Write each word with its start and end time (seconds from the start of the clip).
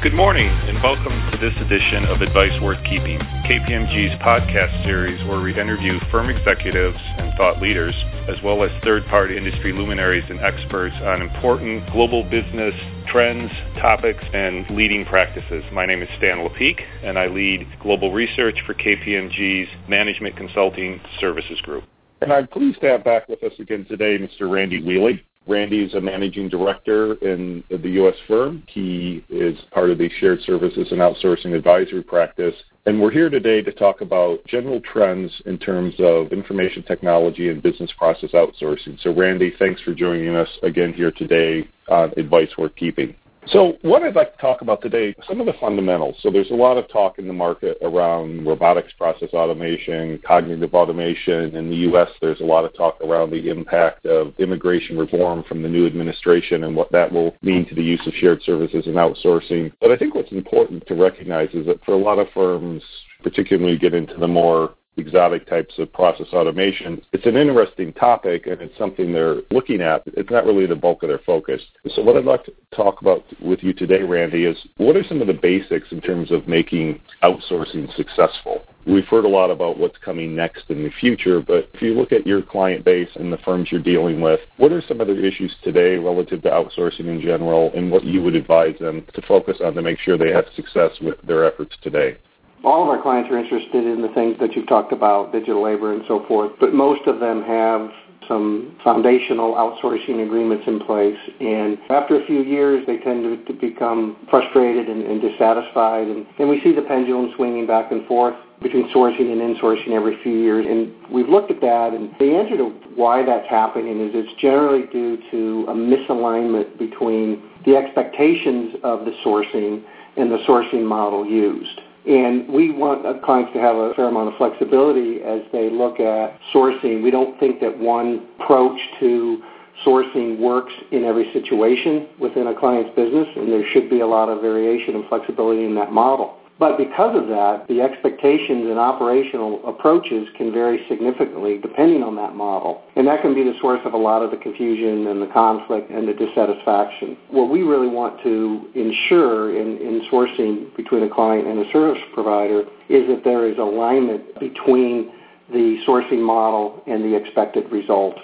Good 0.00 0.14
morning, 0.14 0.46
and 0.46 0.80
welcome 0.80 1.28
to 1.32 1.38
this 1.38 1.52
edition 1.60 2.04
of 2.04 2.20
Advice 2.20 2.52
Worth 2.62 2.78
Keeping, 2.84 3.18
KPMG's 3.18 4.14
podcast 4.22 4.84
series 4.84 5.18
where 5.26 5.40
we 5.40 5.50
interview 5.58 5.98
firm 6.12 6.30
executives 6.30 6.96
and 7.00 7.36
thought 7.36 7.60
leaders, 7.60 7.96
as 8.28 8.36
well 8.44 8.62
as 8.62 8.70
third 8.84 9.04
party 9.06 9.36
industry 9.36 9.72
luminaries 9.72 10.22
and 10.30 10.38
experts 10.38 10.94
on 11.02 11.20
important 11.20 11.90
global 11.90 12.22
business 12.22 12.74
trends, 13.08 13.50
topics, 13.80 14.22
and 14.32 14.70
leading 14.70 15.04
practices. 15.04 15.64
My 15.72 15.84
name 15.84 16.00
is 16.00 16.08
Stan 16.18 16.48
Lepeak, 16.48 16.80
and 17.02 17.18
I 17.18 17.26
lead 17.26 17.66
global 17.82 18.12
research 18.12 18.62
for 18.66 18.74
KPMG's 18.74 19.68
Management 19.88 20.36
Consulting 20.36 21.00
Services 21.18 21.60
Group. 21.62 21.82
And 22.20 22.32
I'm 22.32 22.46
pleased 22.46 22.80
to 22.82 22.86
have 22.86 23.02
back 23.02 23.28
with 23.28 23.42
us 23.42 23.52
again 23.58 23.84
today 23.88 24.16
Mr. 24.16 24.48
Randy 24.48 24.80
Wiele. 24.80 25.20
Randy 25.48 25.82
is 25.82 25.94
a 25.94 26.00
managing 26.00 26.50
director 26.50 27.14
in 27.14 27.64
the 27.70 27.88
U.S. 27.90 28.14
firm. 28.28 28.62
He 28.68 29.24
is 29.30 29.58
part 29.70 29.88
of 29.88 29.96
the 29.96 30.10
shared 30.20 30.42
services 30.42 30.88
and 30.90 31.00
outsourcing 31.00 31.56
advisory 31.56 32.02
practice. 32.02 32.54
And 32.84 33.00
we're 33.00 33.10
here 33.10 33.30
today 33.30 33.62
to 33.62 33.72
talk 33.72 34.02
about 34.02 34.44
general 34.46 34.80
trends 34.80 35.32
in 35.46 35.58
terms 35.58 35.94
of 36.00 36.32
information 36.32 36.82
technology 36.82 37.48
and 37.48 37.62
business 37.62 37.90
process 37.96 38.30
outsourcing. 38.32 39.00
So, 39.02 39.14
Randy, 39.14 39.54
thanks 39.58 39.80
for 39.80 39.94
joining 39.94 40.36
us 40.36 40.48
again 40.62 40.92
here 40.92 41.10
today 41.12 41.66
on 41.88 42.12
Advice 42.18 42.50
Worth 42.58 42.76
Keeping. 42.76 43.14
So, 43.50 43.78
what 43.80 44.02
I'd 44.02 44.14
like 44.14 44.34
to 44.34 44.40
talk 44.40 44.60
about 44.60 44.82
today, 44.82 45.14
some 45.26 45.40
of 45.40 45.46
the 45.46 45.54
fundamentals. 45.58 46.16
So, 46.20 46.30
there's 46.30 46.50
a 46.50 46.54
lot 46.54 46.76
of 46.76 46.88
talk 46.88 47.18
in 47.18 47.26
the 47.26 47.32
market 47.32 47.78
around 47.82 48.46
robotics 48.46 48.92
process 48.92 49.30
automation, 49.32 50.20
cognitive 50.26 50.74
automation. 50.74 51.56
In 51.56 51.70
the 51.70 51.76
U.S., 51.76 52.08
there's 52.20 52.40
a 52.40 52.44
lot 52.44 52.64
of 52.64 52.76
talk 52.76 53.00
around 53.00 53.30
the 53.30 53.48
impact 53.48 54.04
of 54.04 54.34
immigration 54.38 54.98
reform 54.98 55.44
from 55.48 55.62
the 55.62 55.68
new 55.68 55.86
administration 55.86 56.64
and 56.64 56.76
what 56.76 56.92
that 56.92 57.10
will 57.10 57.34
mean 57.40 57.66
to 57.68 57.74
the 57.74 57.82
use 57.82 58.04
of 58.06 58.12
shared 58.14 58.42
services 58.42 58.86
and 58.86 58.96
outsourcing. 58.96 59.72
But 59.80 59.92
I 59.92 59.96
think 59.96 60.14
what's 60.14 60.32
important 60.32 60.86
to 60.86 60.94
recognize 60.94 61.50
is 61.54 61.64
that 61.66 61.82
for 61.84 61.92
a 61.92 61.98
lot 61.98 62.18
of 62.18 62.26
firms, 62.34 62.82
particularly 63.22 63.78
get 63.78 63.94
into 63.94 64.16
the 64.16 64.28
more 64.28 64.74
exotic 64.98 65.46
types 65.46 65.74
of 65.78 65.92
process 65.92 66.26
automation. 66.32 67.02
It's 67.12 67.26
an 67.26 67.36
interesting 67.36 67.92
topic 67.92 68.46
and 68.46 68.60
it's 68.60 68.76
something 68.78 69.12
they're 69.12 69.42
looking 69.50 69.80
at. 69.80 70.02
It's 70.06 70.30
not 70.30 70.44
really 70.44 70.66
the 70.66 70.76
bulk 70.76 71.02
of 71.02 71.08
their 71.08 71.20
focus. 71.20 71.62
So, 71.94 72.02
what 72.02 72.16
I'd 72.16 72.24
like 72.24 72.44
to 72.44 72.52
talk 72.74 73.00
about 73.00 73.24
with 73.40 73.62
you 73.62 73.72
today, 73.72 74.02
Randy, 74.02 74.44
is 74.44 74.56
what 74.76 74.96
are 74.96 75.04
some 75.04 75.20
of 75.20 75.26
the 75.26 75.34
basics 75.34 75.88
in 75.90 76.00
terms 76.00 76.30
of 76.30 76.48
making 76.48 77.00
outsourcing 77.22 77.94
successful? 77.96 78.64
We've 78.86 79.06
heard 79.06 79.26
a 79.26 79.28
lot 79.28 79.50
about 79.50 79.78
what's 79.78 79.98
coming 79.98 80.34
next 80.34 80.70
in 80.70 80.82
the 80.82 80.90
future, 80.98 81.40
but 81.40 81.68
if 81.74 81.82
you 81.82 81.94
look 81.94 82.12
at 82.12 82.26
your 82.26 82.40
client 82.40 82.84
base 82.84 83.10
and 83.16 83.30
the 83.30 83.38
firms 83.38 83.68
you're 83.70 83.82
dealing 83.82 84.20
with, 84.20 84.40
what 84.56 84.72
are 84.72 84.82
some 84.88 85.00
of 85.00 85.08
the 85.08 85.26
issues 85.26 85.54
today 85.62 85.96
relative 85.96 86.42
to 86.42 86.50
outsourcing 86.50 87.00
in 87.00 87.20
general 87.20 87.70
and 87.74 87.90
what 87.90 88.04
you 88.04 88.22
would 88.22 88.34
advise 88.34 88.78
them 88.78 89.04
to 89.14 89.22
focus 89.22 89.58
on 89.62 89.74
to 89.74 89.82
make 89.82 89.98
sure 89.98 90.16
they 90.16 90.32
have 90.32 90.46
success 90.56 90.92
with 91.02 91.20
their 91.22 91.44
efforts 91.44 91.76
today? 91.82 92.16
All 92.64 92.82
of 92.82 92.88
our 92.88 93.00
clients 93.00 93.30
are 93.30 93.38
interested 93.38 93.86
in 93.86 94.02
the 94.02 94.08
things 94.08 94.36
that 94.40 94.54
you've 94.54 94.68
talked 94.68 94.92
about, 94.92 95.32
digital 95.32 95.62
labor 95.62 95.92
and 95.92 96.02
so 96.08 96.24
forth, 96.26 96.52
but 96.60 96.72
most 96.72 97.06
of 97.06 97.20
them 97.20 97.42
have 97.42 97.90
some 98.26 98.76
foundational 98.84 99.54
outsourcing 99.54 100.24
agreements 100.24 100.64
in 100.66 100.80
place. 100.80 101.16
And 101.40 101.78
after 101.88 102.20
a 102.20 102.26
few 102.26 102.42
years, 102.42 102.84
they 102.86 102.98
tend 102.98 103.24
to, 103.24 103.52
to 103.52 103.58
become 103.58 104.16
frustrated 104.28 104.88
and, 104.88 105.02
and 105.02 105.20
dissatisfied. 105.20 106.06
And, 106.06 106.26
and 106.38 106.48
we 106.48 106.60
see 106.62 106.72
the 106.72 106.82
pendulum 106.82 107.32
swinging 107.36 107.66
back 107.66 107.90
and 107.90 108.06
forth 108.06 108.34
between 108.60 108.88
sourcing 108.92 109.32
and 109.32 109.56
insourcing 109.56 109.92
every 109.92 110.20
few 110.22 110.34
years. 110.34 110.66
And 110.68 110.92
we've 111.10 111.28
looked 111.28 111.50
at 111.50 111.60
that, 111.60 111.92
and 111.94 112.10
the 112.18 112.34
answer 112.34 112.56
to 112.56 112.70
why 112.94 113.24
that's 113.24 113.48
happening 113.48 114.00
is 114.00 114.10
it's 114.14 114.40
generally 114.40 114.86
due 114.92 115.18
to 115.30 115.66
a 115.68 115.74
misalignment 115.74 116.78
between 116.78 117.42
the 117.64 117.76
expectations 117.76 118.74
of 118.82 119.04
the 119.04 119.12
sourcing 119.24 119.82
and 120.16 120.30
the 120.30 120.38
sourcing 120.38 120.84
model 120.84 121.24
used. 121.24 121.80
And 122.08 122.48
we 122.48 122.72
want 122.72 123.04
uh, 123.04 123.20
clients 123.22 123.52
to 123.52 123.60
have 123.60 123.76
a 123.76 123.92
fair 123.94 124.08
amount 124.08 124.32
of 124.32 124.34
flexibility 124.38 125.22
as 125.22 125.42
they 125.52 125.68
look 125.68 126.00
at 126.00 126.40
sourcing. 126.54 127.02
We 127.02 127.10
don't 127.10 127.38
think 127.38 127.60
that 127.60 127.78
one 127.78 128.26
approach 128.40 128.80
to 129.00 129.42
sourcing 129.84 130.38
works 130.38 130.72
in 130.90 131.04
every 131.04 131.30
situation 131.34 132.08
within 132.18 132.46
a 132.46 132.58
client's 132.58 132.94
business, 132.96 133.28
and 133.36 133.52
there 133.52 133.62
should 133.72 133.90
be 133.90 134.00
a 134.00 134.06
lot 134.06 134.30
of 134.30 134.40
variation 134.40 134.94
and 134.94 135.06
flexibility 135.08 135.64
in 135.64 135.74
that 135.74 135.92
model. 135.92 136.37
But 136.58 136.76
because 136.76 137.16
of 137.16 137.28
that, 137.28 137.66
the 137.68 137.80
expectations 137.80 138.66
and 138.66 138.78
operational 138.78 139.60
approaches 139.66 140.26
can 140.36 140.52
vary 140.52 140.84
significantly 140.88 141.58
depending 141.58 142.02
on 142.02 142.16
that 142.16 142.34
model. 142.34 142.82
And 142.96 143.06
that 143.06 143.22
can 143.22 143.32
be 143.32 143.44
the 143.44 143.54
source 143.60 143.80
of 143.84 143.94
a 143.94 143.96
lot 143.96 144.22
of 144.22 144.32
the 144.32 144.36
confusion 144.36 145.06
and 145.06 145.22
the 145.22 145.28
conflict 145.28 145.90
and 145.90 146.08
the 146.08 146.14
dissatisfaction. 146.14 147.16
What 147.30 147.48
we 147.48 147.62
really 147.62 147.88
want 147.88 148.20
to 148.24 148.68
ensure 148.74 149.56
in, 149.56 149.78
in 149.78 150.02
sourcing 150.10 150.74
between 150.76 151.04
a 151.04 151.08
client 151.08 151.46
and 151.46 151.64
a 151.64 151.70
service 151.70 152.02
provider 152.12 152.62
is 152.88 153.06
that 153.06 153.22
there 153.22 153.46
is 153.48 153.58
alignment 153.58 154.40
between 154.40 155.12
the 155.52 155.78
sourcing 155.86 156.20
model 156.20 156.82
and 156.86 157.04
the 157.04 157.14
expected 157.16 157.70
result. 157.70 158.16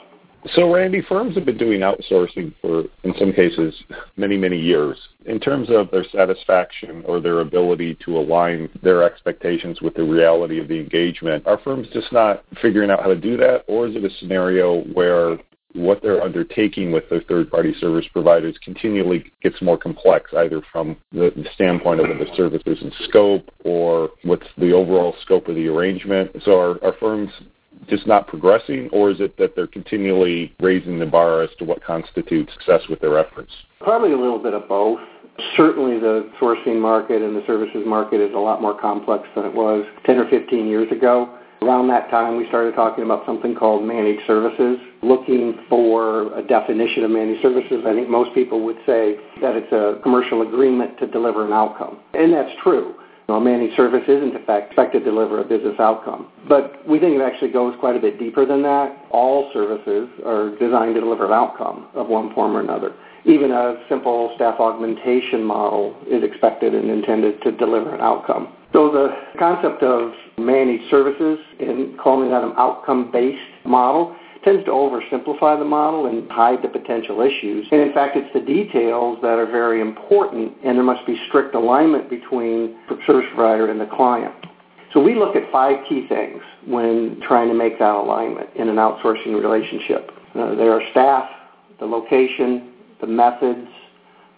So, 0.53 0.73
Randy, 0.73 1.01
firms 1.01 1.35
have 1.37 1.47
been 1.47 1.57
doing 1.57 1.81
outsourcing 1.81 2.53
for, 2.61 2.85
in 3.03 3.15
some 3.19 3.33
cases, 3.33 3.75
many, 4.17 4.37
many 4.37 4.61
years. 4.61 4.99
In 5.25 5.41
terms 5.41 5.69
of 5.71 5.91
their 5.91 6.05
satisfaction 6.13 7.03
or 7.07 7.19
their 7.19 7.41
ability 7.41 7.97
to 8.05 8.19
align 8.19 8.69
their 8.83 9.03
expectations 9.03 9.81
with 9.81 9.95
the 9.95 10.05
reality 10.05 10.61
of 10.61 10.69
the 10.69 10.79
engagement, 10.79 11.47
are 11.47 11.59
firms 11.65 11.89
just 11.95 12.13
not 12.13 12.45
figuring 12.61 12.91
out 12.91 13.01
how 13.01 13.09
to 13.09 13.17
do 13.17 13.39
that? 13.39 13.65
Or 13.69 13.87
is 13.87 13.97
it 13.97 14.05
a 14.05 14.11
scenario 14.19 14.83
where 14.93 15.39
what 15.73 16.03
they're 16.03 16.23
undertaking 16.23 16.93
with 16.93 17.09
their 17.09 17.23
third 17.23 17.51
party 17.51 17.75
service 17.81 18.07
providers 18.13 18.57
continually 18.63 19.33
gets 19.43 19.61
more 19.61 19.79
complex, 19.79 20.31
either 20.37 20.63
from 20.71 20.97
the, 21.11 21.33
the 21.35 21.45
standpoint 21.55 22.01
of 22.01 22.07
the 22.19 22.27
services 22.37 22.79
and 22.81 22.93
scope 23.09 23.51
or 23.65 24.11
what's 24.23 24.47
the 24.59 24.73
overall 24.73 25.17
scope 25.23 25.49
of 25.49 25.57
the 25.57 25.67
arrangement. 25.67 26.31
So 26.45 26.61
are, 26.61 26.85
are 26.85 26.95
firms 27.01 27.31
just 27.89 28.07
not 28.07 28.27
progressing, 28.27 28.89
or 28.93 29.11
is 29.11 29.21
it 29.21 29.37
that 29.39 29.55
they're 29.57 29.67
continually 29.67 30.55
raising 30.61 30.99
the 30.99 31.07
bar 31.07 31.43
as 31.43 31.51
to 31.59 31.65
what 31.65 31.83
constitutes 31.83 32.53
success 32.53 32.83
with 32.89 33.01
their 33.01 33.19
efforts? 33.19 33.53
Probably 33.81 34.13
a 34.13 34.19
little 34.19 34.39
bit 34.39 34.55
of 34.55 34.69
both. 34.69 35.01
Certainly, 35.57 35.99
the 35.99 36.31
sourcing 36.41 36.81
market 36.81 37.21
and 37.21 37.35
the 37.37 37.43
services 37.47 37.83
market 37.87 38.21
is 38.21 38.35
a 38.35 38.39
lot 38.39 38.63
more 38.63 38.79
complex 38.79 39.27
than 39.35 39.45
it 39.45 39.53
was 39.53 39.85
10 40.07 40.19
or 40.19 40.29
15 40.31 40.67
years 40.67 40.91
ago. 40.93 41.39
Around 41.63 41.89
that 41.89 42.11
time, 42.11 42.37
we 42.37 42.47
started 42.49 42.75
talking 42.75 43.05
about 43.05 43.25
something 43.25 43.55
called 43.55 43.85
managed 43.85 44.21
services, 44.27 44.77
looking 45.03 45.59
for 45.69 46.37
a 46.39 46.43
definition 46.43 47.05
of 47.05 47.11
managed 47.11 47.41
services. 47.41 47.85
I 47.87 47.95
think 47.95 48.09
most 48.09 48.35
people 48.35 48.63
would 48.65 48.77
say 48.85 49.17
that 49.41 49.57
it's 49.57 49.73
a 49.73 49.99
commercial 50.03 50.43
agreement 50.43 50.99
to 50.99 51.07
deliver 51.07 51.47
an 51.47 51.53
outcome. 51.53 52.01
And 52.13 52.33
that's 52.33 52.53
true. 52.63 52.95
A 53.29 53.41
managed 53.41 53.75
service 53.75 54.03
isn't, 54.07 54.37
in 54.37 54.45
fact, 54.45 54.67
expected 54.67 55.01
to 55.01 55.05
deliver 55.07 55.41
a 55.41 55.45
business 55.45 55.77
outcome. 55.79 56.29
But 56.47 56.87
we 56.87 57.01
think 57.01 57.15
it 57.15 57.23
actually 57.23 57.53
goes 57.53 57.75
quite 57.81 57.97
a 57.97 57.99
bit 57.99 58.19
deeper 58.19 58.45
than 58.45 58.63
that. 58.63 59.07
All 59.11 59.51
services 59.55 60.11
are 60.27 60.51
designed 60.59 60.95
to 60.97 61.01
deliver 61.01 61.25
an 61.27 61.33
outcome 61.33 61.89
of 61.95 62.09
one 62.09 62.35
form 62.35 62.55
or 62.55 62.61
another. 62.61 62.95
Even 63.25 63.51
a 63.51 63.83
simple 63.89 64.33
staff 64.37 64.61
augmentation 64.61 65.43
model 65.43 65.97
is 66.07 66.23
expected 66.23 66.75
and 66.75 66.91
intended 66.91 67.41
to 67.43 67.53
deliver 67.53 67.95
an 67.95 68.03
outcome. 68.03 68.53
So 68.75 68.91
the 68.91 69.15
concept 69.39 69.83
of 69.83 70.13
managed 70.37 70.91
services 70.91 71.39
and 71.61 71.99
calling 71.99 72.31
that 72.31 72.45
an 72.45 72.53
outcome-based 72.59 73.65
model 73.65 74.15
tends 74.45 74.65
to 74.67 74.71
oversimplify 74.71 75.59
the 75.59 75.65
model 75.65 76.07
and 76.07 76.31
hide 76.31 76.63
the 76.63 76.69
potential 76.69 77.21
issues. 77.23 77.67
And 77.73 77.81
in 77.81 77.93
fact, 77.93 78.17
it's 78.17 78.33
the 78.35 78.41
details 78.41 79.19
that 79.23 79.39
are 79.39 79.47
very 79.47 79.81
important, 79.81 80.53
and 80.65 80.77
there 80.77 80.85
must 80.85 81.07
be 81.07 81.17
strict 81.29 81.55
alignment 81.55 82.11
between 82.11 82.77
the 82.89 82.99
service 83.07 83.27
provider 83.35 83.71
and 83.71 83.81
the 83.81 83.87
client. 83.87 84.35
So 84.93 85.03
we 85.03 85.15
look 85.15 85.35
at 85.35 85.51
five 85.51 85.79
key 85.89 86.07
things 86.09 86.41
when 86.67 87.21
trying 87.27 87.49
to 87.49 87.55
make 87.55 87.79
that 87.81 87.95
alignment 87.95 88.51
in 88.55 88.69
an 88.69 88.77
outsourcing 88.77 89.35
relationship. 89.35 90.11
Uh, 90.35 90.55
there 90.55 90.73
are 90.73 90.83
staff, 90.93 91.29
the 91.81 91.87
location, 91.87 92.73
the 93.01 93.07
methods, 93.07 93.67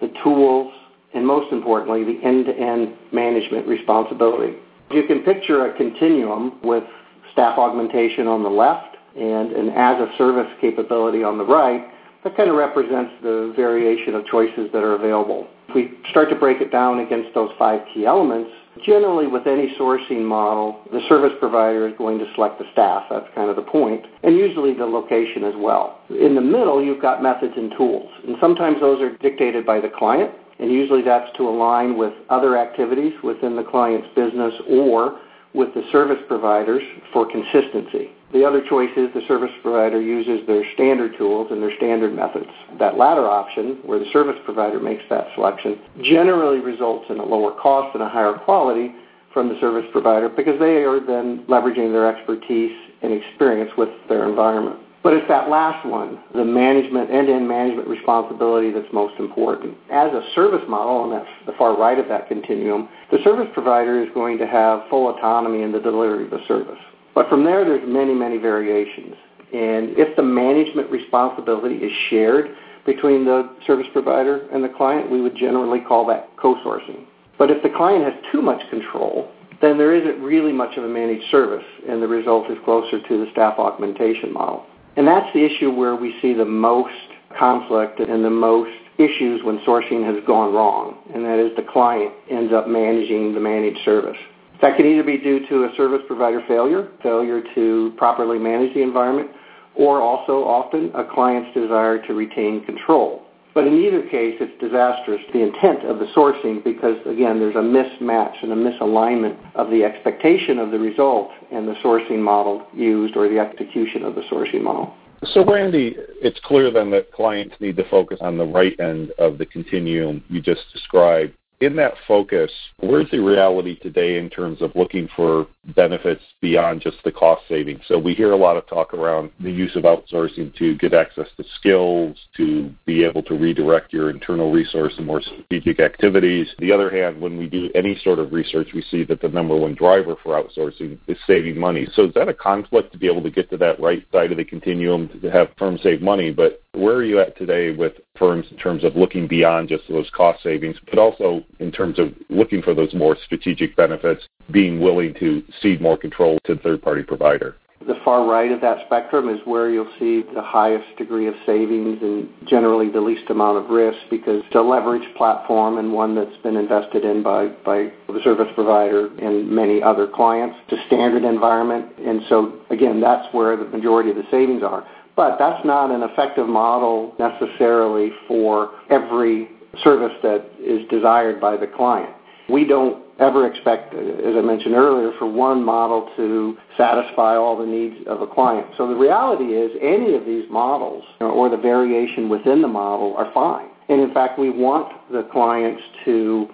the 0.00 0.12
tools, 0.22 0.72
and 1.14 1.26
most 1.26 1.52
importantly, 1.52 2.04
the 2.04 2.24
end-to-end 2.24 2.94
management 3.12 3.66
responsibility. 3.66 4.56
You 4.90 5.04
can 5.06 5.20
picture 5.20 5.66
a 5.66 5.76
continuum 5.76 6.58
with 6.62 6.84
staff 7.32 7.58
augmentation 7.58 8.26
on 8.26 8.42
the 8.42 8.48
left 8.48 8.95
and 9.16 9.52
an 9.52 9.70
as-a-service 9.70 10.52
capability 10.60 11.24
on 11.24 11.38
the 11.38 11.44
right, 11.44 11.82
that 12.24 12.36
kind 12.36 12.50
of 12.50 12.56
represents 12.56 13.12
the 13.22 13.52
variation 13.54 14.14
of 14.14 14.26
choices 14.26 14.68
that 14.72 14.82
are 14.82 14.94
available. 14.94 15.46
If 15.68 15.74
we 15.74 15.98
start 16.10 16.28
to 16.30 16.36
break 16.36 16.60
it 16.60 16.72
down 16.72 17.00
against 17.00 17.34
those 17.34 17.50
five 17.58 17.80
key 17.94 18.04
elements, 18.04 18.50
generally 18.84 19.26
with 19.26 19.46
any 19.46 19.74
sourcing 19.78 20.22
model, 20.24 20.82
the 20.92 21.00
service 21.08 21.32
provider 21.38 21.88
is 21.88 21.94
going 21.96 22.18
to 22.18 22.26
select 22.34 22.58
the 22.58 22.66
staff. 22.72 23.04
That's 23.10 23.26
kind 23.34 23.48
of 23.48 23.56
the 23.56 23.62
point, 23.62 24.04
and 24.22 24.36
usually 24.36 24.74
the 24.74 24.84
location 24.84 25.44
as 25.44 25.54
well. 25.56 26.00
In 26.10 26.34
the 26.34 26.40
middle, 26.40 26.82
you've 26.82 27.00
got 27.00 27.22
methods 27.22 27.54
and 27.56 27.72
tools, 27.76 28.10
and 28.26 28.36
sometimes 28.40 28.80
those 28.80 29.00
are 29.00 29.16
dictated 29.18 29.64
by 29.64 29.80
the 29.80 29.90
client, 29.96 30.32
and 30.58 30.72
usually 30.72 31.02
that's 31.02 31.30
to 31.36 31.48
align 31.48 31.96
with 31.96 32.12
other 32.28 32.58
activities 32.58 33.12
within 33.22 33.56
the 33.56 33.64
client's 33.64 34.08
business 34.16 34.54
or 34.68 35.20
with 35.54 35.72
the 35.74 35.82
service 35.92 36.22
providers 36.28 36.82
for 37.12 37.30
consistency. 37.30 38.10
The 38.32 38.44
other 38.44 38.60
choice 38.68 38.90
is 38.96 39.08
the 39.14 39.22
service 39.28 39.52
provider 39.62 40.00
uses 40.00 40.46
their 40.46 40.64
standard 40.74 41.16
tools 41.16 41.48
and 41.50 41.62
their 41.62 41.74
standard 41.76 42.14
methods. 42.14 42.50
That 42.78 42.98
latter 42.98 43.26
option, 43.26 43.78
where 43.84 43.98
the 43.98 44.10
service 44.12 44.36
provider 44.44 44.80
makes 44.80 45.04
that 45.10 45.28
selection, 45.34 45.78
generally 46.02 46.58
results 46.58 47.06
in 47.08 47.18
a 47.18 47.24
lower 47.24 47.52
cost 47.52 47.94
and 47.94 48.02
a 48.02 48.08
higher 48.08 48.34
quality 48.34 48.92
from 49.32 49.48
the 49.48 49.60
service 49.60 49.84
provider 49.92 50.28
because 50.28 50.58
they 50.58 50.82
are 50.82 50.98
then 50.98 51.44
leveraging 51.46 51.92
their 51.92 52.08
expertise 52.08 52.76
and 53.02 53.12
experience 53.12 53.70
with 53.78 53.90
their 54.08 54.28
environment. 54.28 54.80
But 55.02 55.12
it's 55.12 55.28
that 55.28 55.48
last 55.48 55.86
one, 55.86 56.18
the 56.34 56.44
management, 56.44 57.10
end-to-end 57.10 57.46
management 57.46 57.86
responsibility 57.86 58.72
that's 58.72 58.92
most 58.92 59.14
important. 59.20 59.76
As 59.92 60.10
a 60.12 60.22
service 60.34 60.64
model, 60.68 61.04
and 61.04 61.12
that's 61.12 61.30
the 61.46 61.52
far 61.56 61.78
right 61.78 61.96
of 61.96 62.08
that 62.08 62.26
continuum, 62.26 62.88
the 63.12 63.18
service 63.22 63.46
provider 63.54 64.02
is 64.02 64.08
going 64.14 64.36
to 64.38 64.48
have 64.48 64.82
full 64.90 65.14
autonomy 65.14 65.62
in 65.62 65.70
the 65.70 65.78
delivery 65.78 66.24
of 66.24 66.30
the 66.30 66.44
service. 66.48 66.80
But 67.16 67.30
from 67.30 67.44
there, 67.44 67.64
there's 67.64 67.88
many, 67.88 68.12
many 68.12 68.36
variations. 68.36 69.14
And 69.54 69.96
if 69.96 70.14
the 70.16 70.22
management 70.22 70.90
responsibility 70.90 71.76
is 71.76 71.90
shared 72.10 72.54
between 72.84 73.24
the 73.24 73.56
service 73.66 73.86
provider 73.94 74.46
and 74.52 74.62
the 74.62 74.68
client, 74.68 75.10
we 75.10 75.22
would 75.22 75.34
generally 75.34 75.80
call 75.80 76.06
that 76.08 76.28
co-sourcing. 76.36 77.06
But 77.38 77.50
if 77.50 77.62
the 77.62 77.70
client 77.70 78.04
has 78.04 78.12
too 78.30 78.42
much 78.42 78.60
control, 78.68 79.32
then 79.62 79.78
there 79.78 79.94
isn't 79.94 80.22
really 80.22 80.52
much 80.52 80.76
of 80.76 80.84
a 80.84 80.88
managed 80.88 81.24
service, 81.30 81.64
and 81.88 82.02
the 82.02 82.06
result 82.06 82.50
is 82.50 82.58
closer 82.66 83.00
to 83.00 83.24
the 83.24 83.30
staff 83.32 83.58
augmentation 83.58 84.30
model. 84.30 84.66
And 84.96 85.08
that's 85.08 85.32
the 85.32 85.42
issue 85.42 85.70
where 85.70 85.96
we 85.96 86.14
see 86.20 86.34
the 86.34 86.44
most 86.44 86.92
conflict 87.38 87.98
and 87.98 88.22
the 88.22 88.30
most 88.30 88.76
issues 88.98 89.42
when 89.42 89.58
sourcing 89.60 90.04
has 90.04 90.22
gone 90.26 90.52
wrong, 90.52 90.98
and 91.14 91.24
that 91.24 91.38
is 91.38 91.56
the 91.56 91.62
client 91.62 92.12
ends 92.30 92.52
up 92.52 92.68
managing 92.68 93.32
the 93.32 93.40
managed 93.40 93.80
service. 93.86 94.18
That 94.62 94.76
can 94.76 94.86
either 94.86 95.02
be 95.02 95.18
due 95.18 95.46
to 95.48 95.64
a 95.64 95.76
service 95.76 96.00
provider 96.06 96.42
failure, 96.48 96.88
failure 97.02 97.42
to 97.54 97.92
properly 97.96 98.38
manage 98.38 98.72
the 98.74 98.82
environment, 98.82 99.30
or 99.74 100.00
also 100.00 100.44
often 100.44 100.90
a 100.94 101.04
client's 101.04 101.52
desire 101.54 102.04
to 102.06 102.14
retain 102.14 102.64
control. 102.64 103.22
But 103.56 103.66
in 103.66 103.74
either 103.74 104.02
case, 104.02 104.36
it's 104.38 104.52
disastrous, 104.60 105.20
the 105.32 105.40
intent 105.40 105.84
of 105.86 105.98
the 105.98 106.06
sourcing, 106.14 106.62
because 106.62 106.96
again, 107.06 107.38
there's 107.38 107.56
a 107.56 107.58
mismatch 107.58 108.42
and 108.42 108.52
a 108.52 108.54
misalignment 108.54 109.38
of 109.54 109.70
the 109.70 109.82
expectation 109.82 110.58
of 110.58 110.70
the 110.70 110.78
result 110.78 111.30
and 111.50 111.66
the 111.66 111.72
sourcing 111.82 112.18
model 112.18 112.66
used 112.74 113.16
or 113.16 113.30
the 113.30 113.38
execution 113.38 114.02
of 114.04 114.14
the 114.14 114.20
sourcing 114.30 114.62
model. 114.62 114.94
So, 115.24 115.42
Randy, 115.42 115.96
it's 116.20 116.38
clear 116.44 116.70
then 116.70 116.90
that 116.90 117.12
clients 117.12 117.54
need 117.58 117.76
to 117.76 117.88
focus 117.88 118.18
on 118.20 118.36
the 118.36 118.44
right 118.44 118.78
end 118.78 119.12
of 119.18 119.38
the 119.38 119.46
continuum 119.46 120.22
you 120.28 120.42
just 120.42 120.60
described 120.74 121.32
in 121.60 121.76
that 121.76 121.94
focus, 122.06 122.50
where's 122.80 123.10
the 123.10 123.18
reality 123.18 123.78
today 123.78 124.18
in 124.18 124.28
terms 124.28 124.60
of 124.60 124.72
looking 124.74 125.08
for 125.16 125.46
benefits 125.74 126.22
beyond 126.40 126.82
just 126.82 126.98
the 127.04 127.12
cost 127.12 127.42
savings? 127.48 127.80
So 127.88 127.98
we 127.98 128.14
hear 128.14 128.32
a 128.32 128.36
lot 128.36 128.56
of 128.56 128.66
talk 128.66 128.92
around 128.92 129.30
the 129.40 129.50
use 129.50 129.74
of 129.74 129.84
outsourcing 129.84 130.54
to 130.56 130.76
get 130.76 130.92
access 130.92 131.26
to 131.36 131.44
skills, 131.58 132.16
to 132.36 132.70
be 132.84 133.04
able 133.04 133.22
to 133.24 133.34
redirect 133.34 133.92
your 133.92 134.10
internal 134.10 134.52
resource 134.52 134.94
to 134.96 135.02
more 135.02 135.22
strategic 135.22 135.80
activities. 135.80 136.46
The 136.58 136.72
other 136.72 136.90
hand, 136.90 137.20
when 137.20 137.38
we 137.38 137.46
do 137.46 137.70
any 137.74 137.98
sort 138.04 138.18
of 138.18 138.32
research, 138.32 138.68
we 138.74 138.82
see 138.90 139.04
that 139.04 139.22
the 139.22 139.28
number 139.28 139.56
one 139.56 139.74
driver 139.74 140.16
for 140.22 140.40
outsourcing 140.40 140.98
is 141.06 141.16
saving 141.26 141.58
money. 141.58 141.88
So 141.94 142.04
is 142.04 142.14
that 142.14 142.28
a 142.28 142.34
conflict 142.34 142.92
to 142.92 142.98
be 142.98 143.06
able 143.06 143.22
to 143.22 143.30
get 143.30 143.48
to 143.50 143.56
that 143.58 143.80
right 143.80 144.06
side 144.12 144.30
of 144.30 144.36
the 144.36 144.44
continuum 144.44 145.08
to 145.20 145.30
have 145.30 145.48
firms 145.58 145.82
save 145.82 146.02
money? 146.02 146.32
But 146.32 146.62
where 146.76 146.94
are 146.94 147.04
you 147.04 147.20
at 147.20 147.36
today 147.36 147.70
with 147.70 147.94
firms 148.18 148.46
in 148.50 148.56
terms 148.56 148.84
of 148.84 148.96
looking 148.96 149.26
beyond 149.26 149.68
just 149.68 149.84
those 149.88 150.10
cost 150.10 150.42
savings, 150.42 150.76
but 150.88 150.98
also 150.98 151.42
in 151.58 151.72
terms 151.72 151.98
of 151.98 152.12
looking 152.28 152.62
for 152.62 152.74
those 152.74 152.92
more 152.94 153.16
strategic 153.24 153.76
benefits, 153.76 154.26
being 154.50 154.80
willing 154.80 155.14
to 155.14 155.42
cede 155.60 155.80
more 155.80 155.96
control 155.96 156.38
to 156.44 156.54
the 156.54 156.60
third-party 156.60 157.02
provider? 157.02 157.56
The 157.86 158.00
far 158.04 158.26
right 158.26 158.50
of 158.50 158.60
that 158.62 158.78
spectrum 158.86 159.28
is 159.28 159.38
where 159.44 159.70
you'll 159.70 159.92
see 159.98 160.22
the 160.34 160.42
highest 160.42 160.96
degree 160.96 161.28
of 161.28 161.34
savings 161.44 161.98
and 162.00 162.28
generally 162.48 162.88
the 162.88 163.00
least 163.00 163.28
amount 163.30 163.58
of 163.58 163.70
risk 163.70 163.98
because 164.10 164.42
it's 164.46 164.54
a 164.54 164.58
leveraged 164.58 165.14
platform 165.14 165.78
and 165.78 165.92
one 165.92 166.14
that's 166.14 166.36
been 166.42 166.56
invested 166.56 167.04
in 167.04 167.22
by, 167.22 167.48
by 167.64 167.92
the 168.08 168.20
service 168.24 168.48
provider 168.54 169.08
and 169.18 169.48
many 169.48 169.82
other 169.82 170.08
clients. 170.08 170.56
It's 170.66 170.80
a 170.82 170.86
standard 170.86 171.22
environment. 171.22 171.92
And 171.98 172.22
so, 172.28 172.60
again, 172.70 173.00
that's 173.00 173.32
where 173.32 173.56
the 173.56 173.66
majority 173.66 174.10
of 174.10 174.16
the 174.16 174.26
savings 174.30 174.62
are. 174.62 174.84
But 175.16 175.38
that's 175.38 175.64
not 175.64 175.90
an 175.90 176.02
effective 176.02 176.46
model 176.46 177.14
necessarily 177.18 178.10
for 178.28 178.72
every 178.90 179.48
service 179.82 180.12
that 180.22 180.44
is 180.60 180.86
desired 180.90 181.40
by 181.40 181.56
the 181.56 181.66
client. 181.66 182.14
We 182.48 182.66
don't 182.66 183.02
ever 183.18 183.50
expect, 183.50 183.94
as 183.94 184.36
I 184.36 184.42
mentioned 184.42 184.74
earlier, 184.74 185.12
for 185.18 185.26
one 185.26 185.64
model 185.64 186.10
to 186.16 186.56
satisfy 186.76 187.34
all 187.34 187.56
the 187.58 187.66
needs 187.66 187.96
of 188.06 188.20
a 188.20 188.26
client. 188.26 188.66
So 188.76 188.86
the 188.88 188.94
reality 188.94 189.54
is 189.54 189.72
any 189.82 190.14
of 190.14 190.26
these 190.26 190.44
models 190.50 191.02
or 191.20 191.48
the 191.48 191.56
variation 191.56 192.28
within 192.28 192.60
the 192.62 192.68
model 192.68 193.16
are 193.16 193.32
fine. 193.32 193.68
And 193.88 194.00
in 194.00 194.12
fact, 194.12 194.38
we 194.38 194.50
want 194.50 194.92
the 195.10 195.22
clients 195.32 195.82
to 196.04 196.46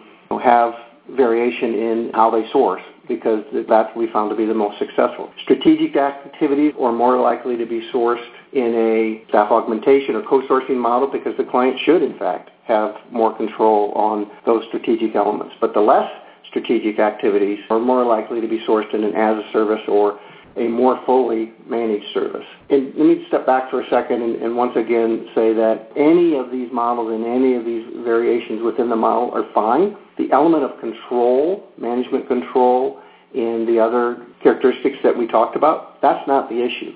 have 0.42 0.72
variation 1.10 1.74
in 1.74 2.10
how 2.14 2.30
they 2.30 2.48
source 2.52 2.82
because 3.14 3.44
that's 3.68 3.94
we 3.96 4.10
found 4.12 4.30
to 4.30 4.36
be 4.36 4.46
the 4.46 4.54
most 4.54 4.78
successful. 4.78 5.30
Strategic 5.42 5.96
activities 5.96 6.72
are 6.80 6.92
more 6.92 7.20
likely 7.20 7.56
to 7.56 7.66
be 7.66 7.88
sourced 7.92 8.24
in 8.52 8.74
a 8.74 9.28
staff 9.28 9.50
augmentation 9.50 10.14
or 10.14 10.22
co-sourcing 10.22 10.76
model 10.76 11.08
because 11.10 11.36
the 11.36 11.44
client 11.44 11.78
should, 11.84 12.02
in 12.02 12.18
fact, 12.18 12.50
have 12.64 12.94
more 13.10 13.36
control 13.36 13.92
on 13.92 14.30
those 14.46 14.62
strategic 14.68 15.14
elements. 15.14 15.54
But 15.60 15.74
the 15.74 15.80
less 15.80 16.10
strategic 16.48 16.98
activities 16.98 17.58
are 17.70 17.80
more 17.80 18.04
likely 18.04 18.40
to 18.40 18.48
be 18.48 18.60
sourced 18.68 18.92
in 18.94 19.04
an 19.04 19.14
as-a-service 19.14 19.82
or 19.88 20.18
a 20.56 20.68
more 20.68 21.00
fully 21.06 21.52
managed 21.66 22.12
service. 22.12 22.44
And 22.68 22.94
let 22.96 23.06
me 23.06 23.24
step 23.28 23.46
back 23.46 23.70
for 23.70 23.80
a 23.80 23.88
second 23.88 24.22
and, 24.22 24.36
and, 24.42 24.56
once 24.56 24.76
again 24.76 25.28
say 25.34 25.54
that 25.54 25.90
any 25.96 26.36
of 26.36 26.50
these 26.50 26.68
models 26.72 27.10
and 27.12 27.24
any 27.24 27.54
of 27.54 27.64
these 27.64 27.86
variations 28.04 28.62
within 28.62 28.90
the 28.90 28.96
model 28.96 29.30
are 29.32 29.44
fine. 29.54 29.96
The 30.18 30.30
element 30.30 30.64
of 30.64 30.78
control, 30.78 31.68
management 31.78 32.28
control, 32.28 33.00
and 33.34 33.66
the 33.66 33.78
other 33.78 34.26
characteristics 34.42 34.96
that 35.02 35.16
we 35.16 35.26
talked 35.26 35.56
about, 35.56 36.00
that's 36.02 36.26
not 36.26 36.48
the 36.48 36.62
issue. 36.62 36.92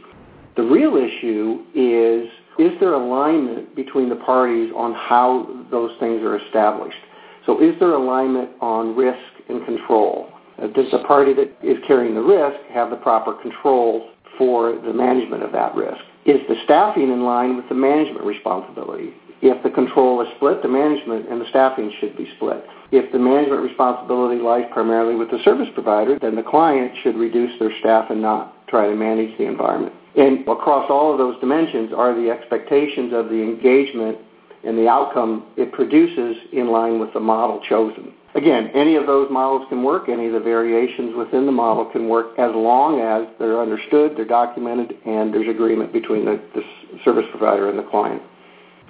The 0.56 0.62
real 0.62 0.96
issue 0.96 1.64
is 1.74 2.28
is 2.58 2.72
there 2.80 2.94
alignment 2.94 3.76
between 3.76 4.08
the 4.08 4.16
parties 4.16 4.72
on 4.74 4.94
how 4.94 5.66
those 5.70 5.90
things 6.00 6.22
are 6.22 6.38
established? 6.38 6.96
So 7.44 7.62
is 7.62 7.78
there 7.78 7.92
alignment 7.92 8.50
on 8.60 8.96
risk 8.96 9.20
and 9.48 9.64
control? 9.66 10.28
Uh, 10.58 10.68
does 10.68 10.90
the 10.90 11.00
party 11.00 11.34
that 11.34 11.52
is 11.62 11.76
carrying 11.86 12.14
the 12.14 12.22
risk 12.22 12.58
have 12.70 12.88
the 12.88 12.96
proper 12.96 13.34
control 13.34 14.08
for 14.38 14.72
the 14.72 14.92
management 14.92 15.42
of 15.42 15.52
that 15.52 15.74
risk? 15.74 16.00
Is 16.24 16.40
the 16.48 16.56
staffing 16.64 17.12
in 17.12 17.24
line 17.24 17.56
with 17.56 17.68
the 17.68 17.74
management 17.74 18.24
responsibility? 18.24 19.12
If 19.42 19.62
the 19.62 19.70
control 19.70 20.20
is 20.22 20.28
split, 20.36 20.62
the 20.62 20.68
management 20.68 21.28
and 21.28 21.40
the 21.40 21.48
staffing 21.50 21.92
should 22.00 22.16
be 22.16 22.28
split. 22.36 22.64
If 22.90 23.12
the 23.12 23.18
management 23.18 23.62
responsibility 23.62 24.40
lies 24.40 24.64
primarily 24.72 25.14
with 25.14 25.30
the 25.30 25.42
service 25.44 25.68
provider, 25.74 26.18
then 26.18 26.36
the 26.36 26.42
client 26.42 26.92
should 27.02 27.16
reduce 27.16 27.58
their 27.58 27.72
staff 27.80 28.10
and 28.10 28.22
not 28.22 28.66
try 28.68 28.88
to 28.88 28.94
manage 28.94 29.36
the 29.38 29.44
environment. 29.44 29.92
And 30.16 30.40
across 30.48 30.90
all 30.90 31.12
of 31.12 31.18
those 31.18 31.38
dimensions 31.40 31.92
are 31.94 32.14
the 32.14 32.30
expectations 32.30 33.12
of 33.12 33.28
the 33.28 33.42
engagement 33.42 34.18
and 34.64 34.76
the 34.76 34.88
outcome 34.88 35.46
it 35.56 35.72
produces 35.72 36.36
in 36.52 36.68
line 36.68 36.98
with 36.98 37.12
the 37.12 37.20
model 37.20 37.60
chosen. 37.68 38.12
Again, 38.34 38.70
any 38.74 38.96
of 38.96 39.06
those 39.06 39.30
models 39.30 39.66
can 39.68 39.82
work, 39.82 40.08
any 40.08 40.26
of 40.26 40.32
the 40.32 40.40
variations 40.40 41.14
within 41.16 41.46
the 41.46 41.52
model 41.52 41.86
can 41.86 42.08
work 42.08 42.38
as 42.38 42.50
long 42.54 43.00
as 43.00 43.26
they're 43.38 43.60
understood, 43.60 44.12
they're 44.16 44.26
documented, 44.26 44.96
and 45.06 45.32
there's 45.32 45.48
agreement 45.48 45.92
between 45.92 46.24
the, 46.24 46.40
the 46.54 46.62
service 47.04 47.24
provider 47.30 47.70
and 47.70 47.78
the 47.78 47.84
client. 47.84 48.20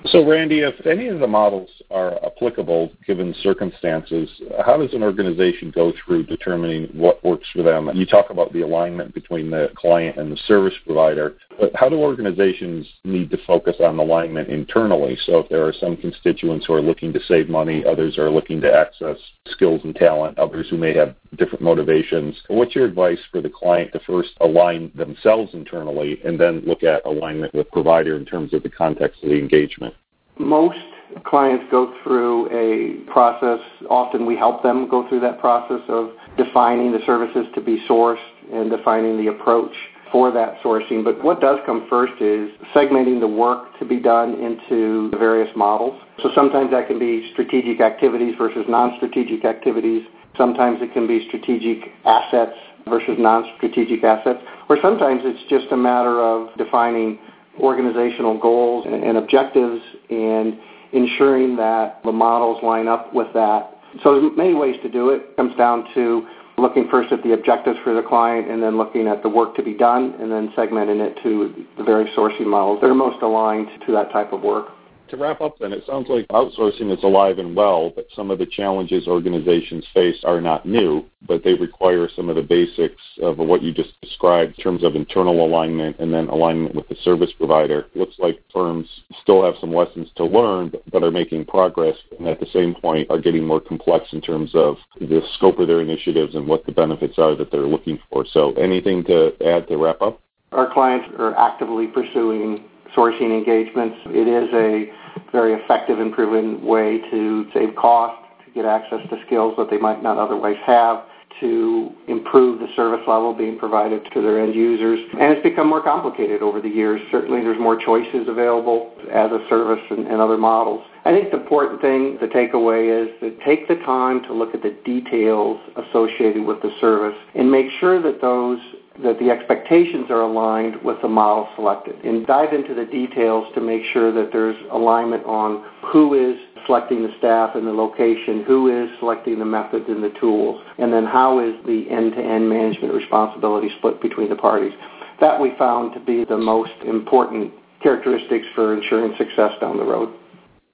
So, 0.05 0.25
Randy, 0.25 0.61
if 0.61 0.87
any 0.87 1.09
of 1.09 1.19
the 1.19 1.26
models 1.26 1.69
are 1.91 2.25
applicable 2.25 2.93
given 3.07 3.35
circumstances, 3.43 4.29
how 4.65 4.76
does 4.76 4.95
an 4.95 5.03
organization 5.03 5.73
go 5.75 5.93
through 6.05 6.26
determining 6.26 6.87
what 6.93 7.25
works 7.25 7.49
for 7.53 7.62
them? 7.62 7.91
You 7.95 8.07
talk 8.07 8.31
about 8.31 8.53
the 8.53 8.61
alignment 8.61 9.15
between 9.15 9.50
the 9.50 9.71
client 9.75 10.17
and 10.17 10.31
the 10.31 10.37
service 10.47 10.75
provider, 10.85 11.35
but 11.59 11.73
how 11.75 11.88
do 11.88 11.97
organizations 11.97 12.87
need 13.05 13.31
to 13.31 13.38
focus 13.47 13.76
on 13.81 13.99
alignment 13.99 14.49
internally? 14.49 15.19
So, 15.26 15.41
if 15.41 15.49
there 15.49 15.67
are 15.67 15.73
some 15.73 15.97
constituents 15.97 16.67
who 16.67 16.75
are 16.75 16.83
looking 16.83 17.12
to 17.12 17.21
save 17.26 17.49
money, 17.49 17.85
others 17.85 18.17
are 18.17 18.31
looking 18.31 18.61
to 18.61 18.73
access 18.73 19.17
skills 19.49 19.81
and 19.83 19.95
talent, 19.95 20.38
others 20.38 20.69
who 20.71 20.76
may 20.76 20.95
have 20.95 21.17
different 21.37 21.62
motivations, 21.62 22.37
what's 22.49 22.75
your 22.75 22.85
advice 22.85 23.19
for 23.31 23.40
the 23.40 23.50
client 23.50 23.93
to 23.93 24.00
first 24.00 24.31
align 24.40 24.90
themselves 24.95 25.55
internally 25.55 26.21
and 26.25 26.38
then 26.40 26.62
look 26.66 26.83
at 26.83 27.05
alignment 27.07 27.55
with 27.55 27.71
provider 27.71 28.16
in 28.16 28.25
terms 28.25 28.52
of 28.52 28.62
the 28.62 28.71
context 28.71 29.23
of 29.23 29.31
the 29.31 29.38
engagement? 29.38 29.95
Most 30.38 30.78
clients 31.25 31.64
go 31.71 31.95
through 32.02 32.47
a 32.50 33.11
process. 33.11 33.61
Often 33.88 34.26
we 34.26 34.37
help 34.37 34.62
them 34.62 34.88
go 34.88 35.09
through 35.09 35.21
that 35.21 35.40
process 35.40 35.81
of 35.88 36.11
defining 36.37 36.93
the 36.93 37.00
services 37.07 37.47
to 37.55 37.61
be 37.61 37.83
sourced 37.88 38.16
and 38.52 38.71
defining 38.71 39.16
the 39.16 39.31
approach 39.31 39.73
for 40.12 40.31
that 40.31 40.61
sourcing. 40.62 41.02
But 41.02 41.23
what 41.23 41.40
does 41.40 41.59
come 41.66 41.87
first 41.88 42.21
is 42.21 42.50
segmenting 42.75 43.21
the 43.21 43.28
work 43.28 43.78
to 43.78 43.85
be 43.85 43.99
done 43.99 44.35
into 44.35 45.11
the 45.11 45.16
various 45.16 45.50
models. 45.57 46.00
So 46.23 46.31
sometimes 46.35 46.71
that 46.71 46.87
can 46.87 46.99
be 46.99 47.31
strategic 47.33 47.81
activities 47.81 48.35
versus 48.38 48.64
non-strategic 48.69 49.45
activities. 49.45 50.07
Sometimes 50.37 50.78
it 50.83 50.93
can 50.93 51.07
be 51.07 51.26
strategic 51.28 51.93
assets 52.05 52.57
versus 52.88 53.16
non-strategic 53.19 54.05
assets. 54.05 54.40
Or 54.69 54.78
sometimes 54.83 55.23
it's 55.25 55.49
just 55.50 55.73
a 55.73 55.76
matter 55.76 56.21
of 56.21 56.57
defining 56.57 57.19
organizational 57.61 58.38
goals 58.38 58.87
and 58.87 59.16
objectives 59.16 59.81
and 60.11 60.59
ensuring 60.93 61.57
that 61.57 62.00
the 62.05 62.12
models 62.12 62.62
line 62.62 62.87
up 62.87 63.12
with 63.14 63.28
that. 63.35 63.73
So 64.02 64.21
there's 64.21 64.37
many 64.37 64.55
ways 64.55 64.76
to 64.83 64.90
do 64.90 65.11
it. 65.11 65.23
It 65.31 65.37
comes 65.37 65.57
down 65.57 65.87
to 65.95 66.26
looking 66.59 66.88
first 66.90 67.12
at 67.12 67.23
the 67.23 67.33
objectives 67.33 67.78
for 67.85 67.95
the 67.95 68.02
client 68.02 68.50
and 68.50 68.62
then 68.62 68.76
looking 68.76 69.07
at 69.07 69.23
the 69.23 69.28
work 69.28 69.55
to 69.57 69.62
be 69.62 69.75
done 69.75 70.14
and 70.21 70.31
then 70.31 70.52
segmenting 70.57 71.00
it 71.00 71.19
to 71.23 71.66
the 71.76 71.85
various 71.85 72.14
sourcing 72.16 72.47
models 72.47 72.81
that 72.81 72.88
are 72.88 72.95
most 72.95 73.23
aligned 73.23 73.69
to 73.87 73.93
that 73.93 74.11
type 74.12 74.33
of 74.33 74.43
work. 74.43 74.69
To 75.09 75.17
wrap 75.17 75.41
up 75.41 75.59
then, 75.61 75.73
it 75.73 75.85
sounds 75.87 76.09
like 76.09 76.27
outsourcing 76.29 76.93
is 76.97 77.05
alive 77.05 77.39
and 77.39 77.55
well, 77.55 77.91
but 77.95 78.09
some 78.17 78.33
of 78.33 78.39
the 78.39 78.47
challenges 78.47 79.07
organizations 79.07 79.85
face 79.95 80.17
are 80.25 80.41
not 80.41 80.67
new, 80.67 81.05
but 81.29 81.45
they 81.45 81.55
require 81.55 82.09
some 82.09 82.29
of 82.29 82.35
the 82.35 82.43
basics 82.43 83.01
of 83.23 83.39
what 83.39 83.63
you 83.63 83.73
just 83.73 84.01
described 84.01 84.59
in 84.59 84.65
terms 84.65 84.83
of 84.83 84.97
internal 84.97 85.47
alignment 85.47 85.97
and 86.01 86.13
then 86.13 86.27
alignment 86.27 86.75
with 86.75 86.89
the 86.89 86.97
service 87.05 87.31
provider. 87.39 87.87
It 87.95 87.97
Looks 87.97 88.19
like 88.19 88.43
firms 88.53 88.89
still 89.23 89.45
have 89.45 89.55
some 89.61 89.73
lessons 89.73 90.09
to 90.17 90.25
learn, 90.25 90.73
but 90.91 91.05
are 91.05 91.13
making 91.13 91.45
progress 91.45 91.97
and 92.19 92.27
at 92.27 92.41
the 92.41 92.47
same 92.53 92.75
point 92.75 93.09
are 93.09 93.21
getting 93.21 93.47
more 93.47 93.61
complex 93.61 94.07
in 94.13 94.21
terms 94.21 94.51
of 94.55 94.77
the 94.99 95.23
scope 95.35 95.61
of 95.61 95.69
their 95.69 95.83
initiatives 95.83 96.35
and 96.35 96.49
what 96.49 96.67
the 96.67 96.73
benefits 96.73 97.17
are 97.19 97.37
that 97.37 97.53
they're 97.53 97.61
looking 97.61 98.01
for. 98.11 98.27
So 98.27 98.55
anything 98.55 99.05
to 99.05 99.33
add 99.47 99.69
to 99.69 99.77
wrap 99.77 100.03
up? 100.03 100.21
Our 100.51 100.73
clients 100.73 101.09
are 101.19 101.37
actively 101.37 101.87
pursuing 101.87 102.65
sourcing 102.97 103.37
engagements. 103.37 103.97
It 104.07 104.26
is 104.26 104.49
a 104.55 105.31
very 105.33 105.55
effective 105.55 106.00
and 106.00 106.12
proven 106.12 106.65
way 106.65 106.99
to 107.11 107.47
save 107.53 107.76
cost, 107.76 108.21
to 108.45 108.50
get 108.53 108.65
access 108.65 109.00
to 109.11 109.17
skills 109.26 109.55
that 109.59 109.71
they 109.71 109.79
might 109.79 110.03
not 110.03 110.19
otherwise 110.19 110.57
have, 110.65 111.05
to 111.41 111.91
improve 112.09 112.61
the 112.61 112.69
service 112.75 113.05
level 113.07 113.35
being 113.35 113.59
provided 113.59 114.03
to 114.15 114.23
their 114.23 114.41
end 114.43 114.55
users. 114.55 114.99
And 115.21 115.33
it's 115.33 115.43
become 115.43 115.69
more 115.69 115.83
complicated 115.83 116.41
over 116.41 116.61
the 116.61 116.69
years. 116.69 117.00
Certainly 117.11 117.43
there's 117.43 117.61
more 117.61 117.79
choices 117.79 118.26
available 118.29 118.95
as 119.12 119.31
a 119.31 119.45
service 119.49 119.85
and, 119.91 120.07
and 120.07 120.21
other 120.21 120.38
models. 120.38 120.83
I 121.05 121.12
think 121.12 121.31
the 121.31 121.41
important 121.41 121.81
thing, 121.81 122.19
the 122.21 122.26
takeaway 122.26 122.88
is 122.88 123.09
to 123.21 123.37
take 123.45 123.69
the 123.69 123.76
time 123.85 124.23
to 124.25 124.33
look 124.33 124.55
at 124.55 124.62
the 124.62 124.76
details 124.85 125.61
associated 125.76 126.45
with 126.45 126.62
the 126.62 126.71
service 126.81 127.17
and 127.35 127.50
make 127.50 127.67
sure 127.81 128.00
that 128.03 128.21
those 128.21 128.59
that 129.03 129.19
the 129.19 129.31
expectations 129.31 130.07
are 130.11 130.23
aligned 130.23 130.83
with 130.83 131.00
the 131.03 131.09
model 131.09 131.49
selected 131.55 131.97
and 132.05 132.26
dive 132.26 132.53
into 132.53 132.75
the 132.75 132.85
details 132.85 133.47
to 133.55 133.61
make 133.61 133.83
sure 133.93 134.12
that 134.12 134.31
there's 134.33 134.57
alignment 134.73 135.25
on 135.26 135.65
who 135.93 136.15
is 136.15 136.37
selecting 136.67 137.03
the 137.03 137.15
staff 137.19 137.55
and 137.55 137.67
the 137.67 137.73
location, 137.73 138.43
who 138.45 138.69
is 138.69 138.91
selecting 138.99 139.38
the 139.38 139.45
methods 139.45 139.85
and 139.88 140.03
the 140.03 140.12
tools, 140.21 140.61
and 140.79 140.93
then 140.93 141.05
how 141.05 141.38
is 141.38 141.55
the 141.67 141.87
end-to-end 141.91 142.49
management 142.49 142.93
responsibility 142.93 143.69
split 143.79 144.00
between 144.03 144.29
the 144.29 144.37
parties. 144.37 144.73
That 145.21 145.41
we 145.41 145.53
found 145.59 145.95
to 145.95 146.00
be 146.00 146.25
the 146.25 146.37
most 146.37 146.73
important 146.85 147.53
characteristics 147.83 148.47
for 148.55 148.75
ensuring 148.75 149.15
success 149.17 149.53
down 149.61 149.76
the 149.76 149.85
road. 149.85 150.12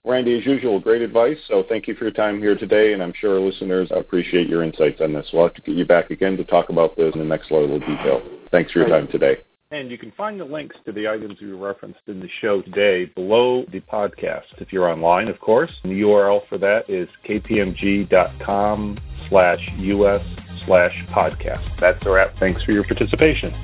Randy, 0.05 0.37
as 0.37 0.45
usual, 0.45 0.81
great 0.81 1.01
advice. 1.01 1.39
So 1.47 1.65
thank 1.69 1.87
you 1.87 1.95
for 1.95 2.05
your 2.05 2.13
time 2.13 2.41
here 2.41 2.57
today, 2.57 2.93
and 2.93 3.01
I'm 3.01 3.13
sure 3.21 3.35
our 3.35 3.41
listeners 3.41 3.89
appreciate 3.93 4.49
your 4.49 4.65
insights 4.65 5.01
on 5.01 5.13
this. 5.13 5.29
We'll 5.33 5.45
have 5.45 5.55
to 5.55 5.63
get 5.63 5.77
you 5.77 5.85
back 5.85 6.11
again 6.11 6.37
to 6.39 6.45
talk 6.45 6.71
about 6.71 6.97
this 6.97 7.15
in 7.15 7.21
the 7.21 7.27
next 7.27 7.53
level 7.53 7.77
of 7.77 7.83
detail. 7.83 8.21
Thanks 8.51 8.73
for 8.73 8.81
your 8.81 8.89
time 8.89 9.07
today. 9.07 9.37
And 9.71 9.91
you 9.91 9.97
can 9.97 10.11
find 10.13 10.41
the 10.41 10.45
links 10.45 10.77
to 10.87 10.93
the 10.93 11.09
items 11.09 11.41
we 11.41 11.53
referenced 11.53 12.01
in 12.09 12.19
the 12.19 12.29
show 12.41 12.63
today 12.63 13.07
below 13.07 13.65
the 13.71 13.81
podcast. 13.81 14.43
If 14.59 14.73
you're 14.73 14.91
online, 14.91 15.29
of 15.29 15.39
course, 15.39 15.71
and 15.85 15.93
the 15.93 16.03
URL 16.03 16.47
for 16.49 16.59
that 16.59 16.91
is 16.91 17.09
kpmg.com 17.27 18.99
slash 19.29 19.61
us 19.79 20.23
slash 20.67 21.05
podcast. 21.11 21.81
That's 21.81 22.05
a 22.05 22.11
wrap. 22.11 22.35
Thanks 22.41 22.63
for 22.65 22.73
your 22.73 22.85
participation. 22.85 23.55